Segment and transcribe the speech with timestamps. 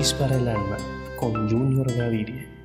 [0.00, 0.78] Dosis para el alma
[1.18, 2.59] con Junior Gaviria.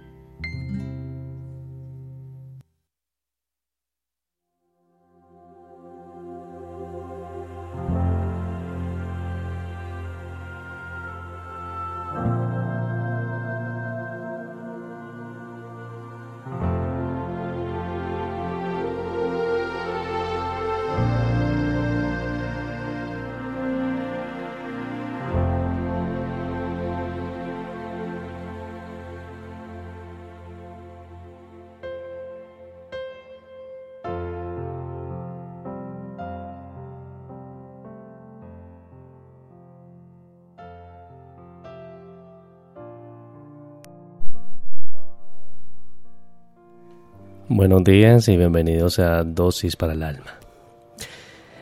[47.56, 50.40] Buenos días y bienvenidos a Dosis para el Alma.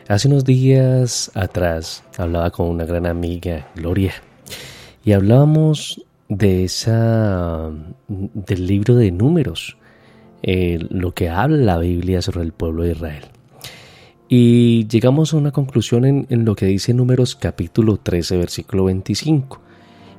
[0.08, 4.12] Hace unos días atrás hablaba con una gran amiga, Gloria,
[5.04, 7.70] y hablábamos de esa
[8.08, 9.76] del libro de números,
[10.42, 13.26] eh, lo que habla la Biblia sobre el pueblo de Israel.
[14.28, 19.60] Y llegamos a una conclusión en, en lo que dice Números capítulo 13, versículo 25.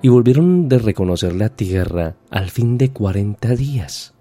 [0.02, 4.15] Y volvieron de reconocer la tierra al fin de 40 días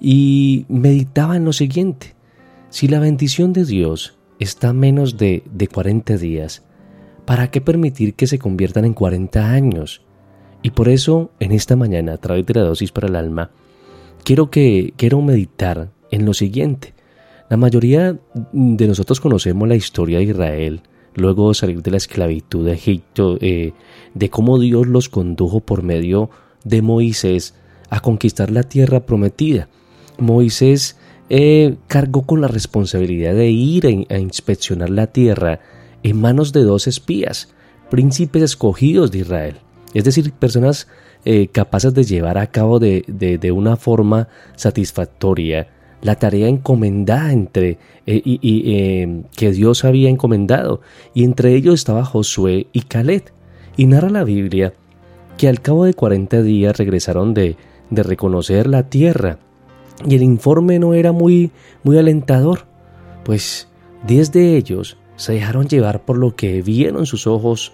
[0.00, 2.14] y meditaba en lo siguiente.
[2.70, 6.62] Si la bendición de Dios está menos de, de 40 días,
[7.24, 10.02] ¿para qué permitir que se conviertan en 40 años?
[10.62, 13.50] Y por eso, en esta mañana, a través de la dosis para el alma,
[14.24, 16.94] quiero, que, quiero meditar en lo siguiente.
[17.48, 18.18] La mayoría
[18.52, 20.80] de nosotros conocemos la historia de Israel,
[21.14, 23.72] luego de salir de la esclavitud de Egipto, eh,
[24.14, 26.30] de cómo Dios los condujo por medio
[26.64, 27.54] de Moisés
[27.88, 29.68] a conquistar la tierra prometida.
[30.18, 30.96] Moisés
[31.28, 35.58] eh, cargó con la responsabilidad de ir a, inspeccionar la tierra
[36.04, 37.52] en manos de dos espías,
[37.90, 39.56] príncipes escogidos de Israel,
[39.92, 40.86] es decir, personas
[41.24, 45.68] eh, capaces de llevar a cabo de, una forma satisfactoria
[46.02, 50.80] la tarea encomendada entre eh, y, que Dios había encomendado,
[51.12, 53.24] y entre ellos estaba Josué y Caleb.
[53.76, 54.74] Y narra la Biblia
[55.36, 57.56] que al cabo de 40 días regresaron de,
[57.90, 59.38] de reconocer la tierra
[60.04, 61.50] y el informe no era muy,
[61.82, 62.66] muy alentador,
[63.24, 63.68] pues
[64.06, 67.72] diez de ellos se dejaron llevar por lo que vieron sus ojos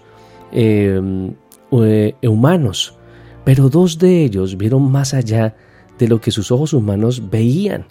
[0.51, 1.33] em,
[1.71, 2.97] eh, humanos,
[3.43, 5.55] pero dos de ellos vieron más allá
[5.99, 7.87] de lo que sus ojos humanos veían.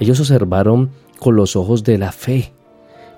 [0.00, 2.52] Ellos observaron con los ojos de la fe,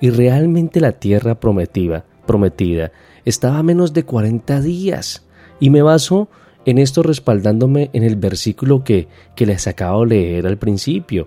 [0.00, 2.92] y realmente la tierra prometida, prometida
[3.24, 5.26] estaba a menos de 40 días.
[5.60, 6.28] Y me baso
[6.68, 11.26] en esto respaldándome en el versículo que, que les acabo de leer al principio.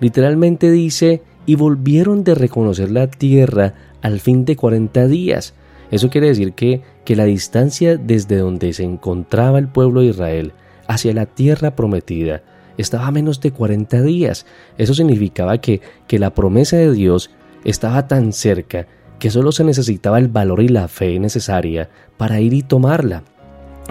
[0.00, 3.72] Literalmente dice, y volvieron de reconocer la tierra
[4.02, 5.54] al fin de 40 días.
[5.90, 10.52] Eso quiere decir que, que la distancia desde donde se encontraba el pueblo de Israel
[10.86, 12.42] hacia la tierra prometida
[12.76, 14.44] estaba a menos de 40 días.
[14.76, 17.30] Eso significaba que, que la promesa de Dios
[17.64, 18.86] estaba tan cerca
[19.18, 21.88] que solo se necesitaba el valor y la fe necesaria
[22.18, 23.22] para ir y tomarla.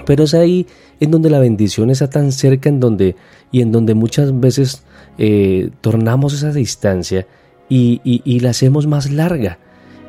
[0.06, 0.67] Pero es ahí
[1.00, 3.16] en donde la bendición está tan cerca en donde,
[3.51, 4.84] y en donde muchas veces
[5.17, 7.28] eh, tornamos esa distancia
[7.69, 9.59] y, la hacemos más larga.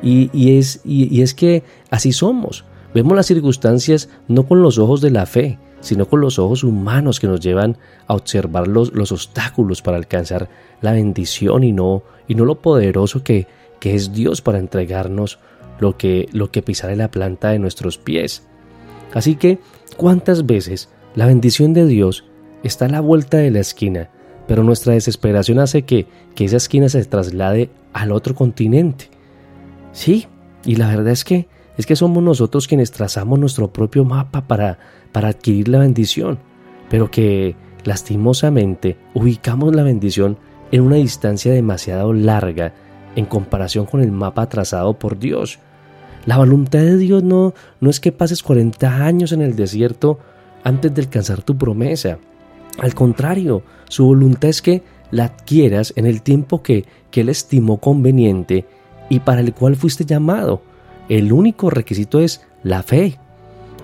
[0.01, 2.65] Y, es, y, es que así somos.
[2.93, 7.19] Vemos las circunstancias no con los ojos de la fe, sino con los ojos humanos
[7.19, 7.77] que nos llevan
[8.07, 10.49] a observar los, los obstáculos para alcanzar
[10.81, 13.47] la bendición y no, y no lo poderoso que,
[13.79, 15.39] que es Dios para entregarnos
[15.79, 18.43] lo que, lo que pisará la planta de nuestros pies.
[19.13, 19.59] Así que,
[19.97, 22.25] ¿cuántas veces la bendición de Dios
[22.63, 24.09] está a la vuelta de la esquina,
[24.47, 29.09] pero nuestra desesperación hace que, que esa esquina se traslade al otro continente?
[29.91, 30.27] Sí,
[30.65, 31.47] y la verdad es que
[31.77, 34.77] es que somos nosotros quienes trazamos nuestro propio mapa para,
[35.11, 36.37] para adquirir la bendición,
[36.89, 40.37] pero que lastimosamente ubicamos la bendición
[40.71, 42.73] en una distancia demasiado larga
[43.15, 45.59] en comparación con el mapa trazado por Dios.
[46.25, 50.19] La voluntad de Dios no, no es que pases 40 años en el desierto
[50.63, 52.17] antes de alcanzar tu promesa.
[52.79, 57.77] Al contrario, su voluntad es que la adquieras en el tiempo que, que Él estimó
[57.77, 58.65] conveniente
[59.09, 60.61] y para el cual fuiste llamado.
[61.09, 63.19] El único requisito es la fe.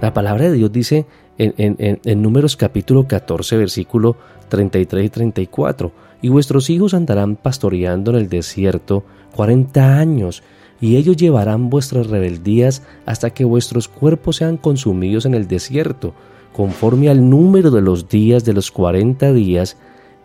[0.01, 1.05] La palabra de Dios dice
[1.37, 4.15] en, Números capítulo 14, versículo
[4.49, 5.91] 33 y 34.
[6.21, 9.03] Y vuestros hijos andarán pastoreando en el desierto
[9.35, 10.43] cuarenta años,
[10.81, 16.13] y ellos llevarán vuestras rebeldías hasta que vuestros cuerpos sean consumidos en el desierto,
[16.53, 19.77] conforme al número de los días de los cuarenta días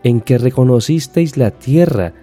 [0.03, 2.13] en que reconocisteis la tierra,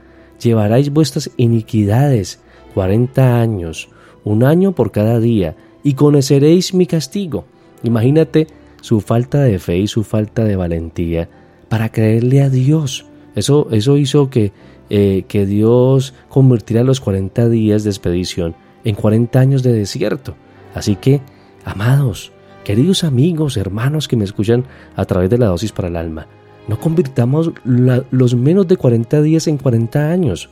[0.40, 2.40] llevaréis vuestras iniquidades
[2.74, 3.88] cuarenta años,
[4.24, 7.44] un año por cada día, y conoceréis mi castigo.
[7.82, 8.46] Imagínate
[8.80, 11.28] su falta de fe y su falta de valentía
[11.68, 13.06] para creerle a Dios.
[13.34, 14.52] Eso, eso hizo que,
[14.90, 20.34] eh, que Dios convirtiera los 40 días de expedición en 40 años de desierto.
[20.74, 21.20] Así que,
[21.64, 22.32] amados,
[22.64, 24.64] queridos amigos, hermanos que me escuchan
[24.96, 26.26] a través de la dosis para el alma,
[26.68, 30.48] no convirtamos los menos de 40 días en 40 años,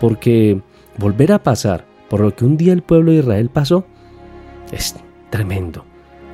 [0.00, 0.60] porque
[0.98, 3.84] volver a pasar por lo que un día el pueblo de Israel pasó
[4.72, 4.96] es
[5.30, 5.84] tremendo.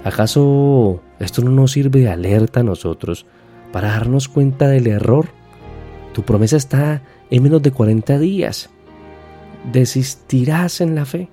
[0.05, 3.27] ¿Acaso esto no nos sirve de alerta a nosotros
[3.73, 5.27] para darnos cuenta del error?
[6.13, 8.71] Tu promesa está en menos de 40 días.
[9.73, 11.29] ¿Desistirás en la fe?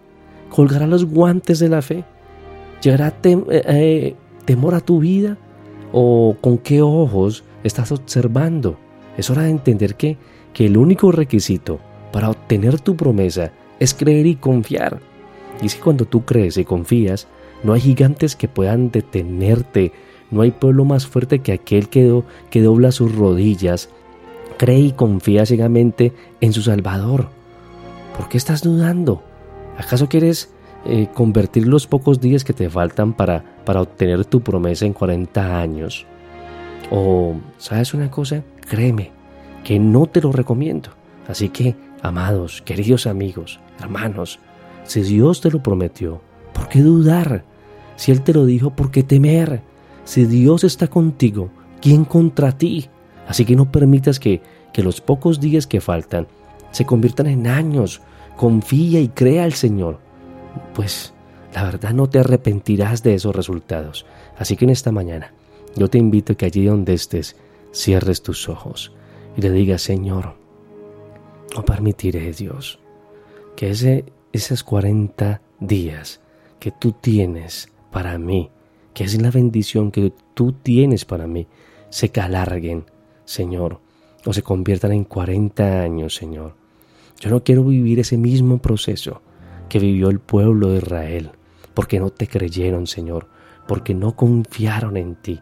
[0.50, 2.04] ¿Colgarás los guantes de la fe?
[2.82, 4.16] ¿Llegará eh, eh,
[4.46, 5.38] temor a tu vida?
[5.92, 8.78] ¿O con qué ojos estás observando?
[9.18, 10.18] Es hora de entender que,
[10.54, 11.80] que el único requisito
[12.12, 15.00] para obtener tu promesa es creer y confiar.
[15.62, 17.28] Y que cuando tú crees y confías,
[17.64, 19.92] no hay gigantes que puedan detenerte,
[20.30, 23.90] no hay pueblo más fuerte que aquel que, que dobla sus rodillas,
[24.58, 27.30] cree y confía ciegamente en su Salvador.
[28.18, 29.24] ¿Por qué estás dudando?
[29.78, 30.52] ¿Acaso quieres
[30.86, 35.60] eh, convertir los pocos días que te faltan para, para obtener tu promesa en 40
[35.60, 36.06] años?
[36.90, 38.44] O, ¿sabes una cosa?
[38.68, 39.12] Créeme,
[39.64, 40.90] que no te lo recomiendo.
[41.28, 44.40] Así que, amados, queridos amigos, hermanos,
[44.86, 46.22] si Dios te lo prometió,
[46.54, 47.44] ¿por qué dudar?
[47.98, 49.62] Si Él te lo dijo, ¿por qué temer?
[50.06, 51.50] Si Dios está contigo,
[51.82, 52.90] ¿quién contra ti?
[53.28, 54.42] Así que no permitas que,
[54.74, 56.28] que los pocos días que faltan
[56.72, 58.02] se conviertan en años.
[58.36, 60.00] Confía y crea al Señor.
[60.74, 61.14] Pues
[61.54, 64.06] la verdad no te arrepentirás de esos resultados.
[64.38, 65.34] Así que en esta mañana
[65.76, 67.36] yo te invito a que allí donde estés
[67.72, 68.94] cierres tus ojos
[69.36, 70.36] y le digas, Señor,
[71.56, 72.80] no permitiré, Dios,
[73.56, 76.20] que ese, esos 40 días
[76.60, 78.50] que tú tienes para mí,
[78.94, 81.48] que es la bendición que tú tienes para mí,
[81.90, 82.86] se alarguen,
[83.28, 83.82] Señor,
[84.26, 86.56] o se conviertan en 40 años, Señor.
[87.20, 89.22] Yo no quiero vivir ese mismo proceso
[89.68, 91.32] que vivió el pueblo de Israel,
[91.74, 93.28] porque no te creyeron, Señor,
[93.68, 95.42] porque no confiaron en ti.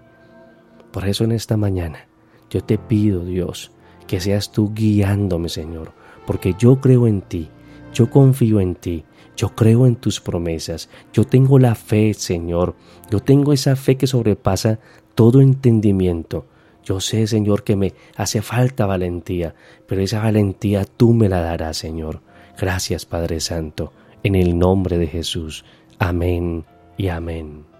[0.91, 2.07] Por eso en esta mañana
[2.49, 3.71] yo te pido, Dios,
[4.07, 5.91] que seas tú guiándome, Señor,
[6.25, 7.49] porque yo creo en ti,
[7.93, 9.05] yo confío en ti,
[9.38, 12.73] yo creo en tus promesas, yo tengo la fe, Señor,
[13.11, 14.79] yo tengo esa fe que sobrepasa
[15.13, 16.47] todo entendimiento.
[16.85, 19.55] Yo sé, Señor, que me hace falta valentía,
[19.87, 22.21] pero esa valentía tú me la darás, Señor.
[22.57, 23.91] Gracias, Padre Santo,
[24.23, 25.65] en el nombre de Jesús.
[25.99, 26.63] Amén
[26.95, 27.75] y amén.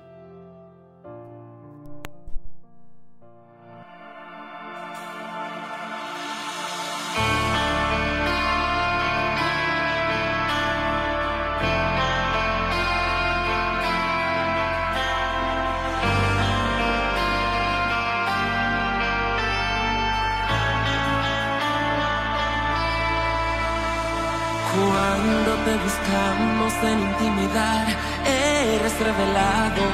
[24.76, 27.88] Cuando te buscamos en intimidad,
[28.26, 29.86] eres revelado.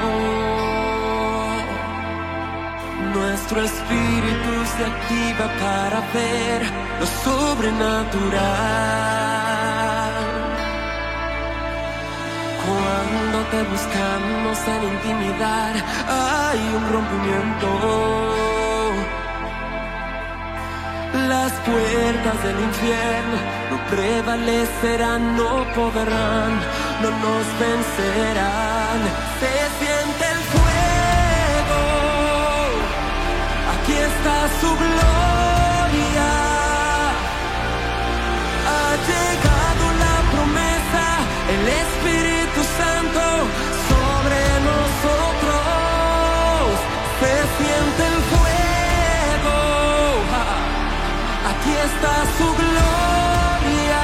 [3.14, 6.60] Nuestro espíritu se activa para ver
[6.98, 8.32] lo sobrenatural.
[12.66, 15.74] Cuando te buscamos en intimidad,
[16.08, 18.51] hay un rompimiento
[21.42, 23.36] las puertas del infierno
[23.70, 26.50] no prevalecerán, no podrán,
[27.02, 28.98] no nos vencerán.
[29.40, 31.82] Se siente el fuego,
[33.74, 36.30] aquí está su gloria.
[38.74, 41.04] Ha llegado la promesa,
[41.54, 43.24] el Espíritu Santo
[43.90, 45.62] sobre nosotros.
[47.20, 47.71] Se siente
[51.62, 54.02] aquí está su gloria.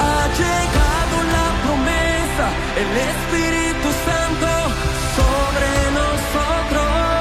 [0.00, 2.46] Ha llegado la promesa,
[2.82, 4.50] el Espíritu Santo
[5.16, 7.14] sobre nosotros.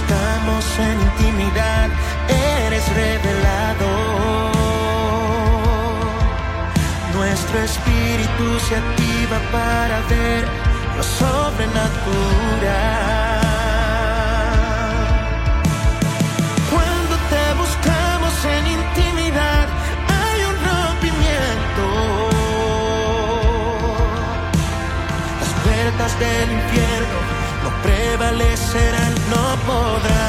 [0.00, 1.88] Buscamos en intimidad,
[2.28, 3.88] eres revelado.
[7.14, 10.44] Nuestro espíritu se activa para ver
[10.96, 12.30] lo sobrenatural.
[16.72, 19.66] Cuando te buscamos en intimidad,
[20.20, 21.84] hay un rompimiento.
[25.40, 27.18] Las puertas del infierno
[27.62, 28.99] no prevalecerán,
[29.66, 30.19] no podrán,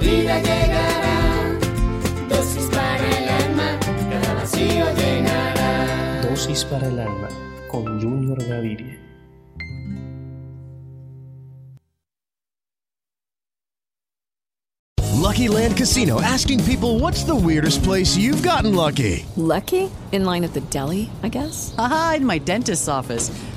[0.00, 1.58] vida llegará.
[2.28, 3.78] Dosis para el alma,
[4.10, 6.22] cada vacío llenará.
[6.22, 7.28] Dosis para el alma
[7.70, 9.00] con Junior Gaviria.
[15.30, 19.24] Lucky Land Casino asking people what's the weirdest place you've gotten lucky?
[19.36, 19.88] Lucky?
[20.10, 21.72] In line at the deli, I guess?
[21.78, 23.30] Aha, in my dentist's office.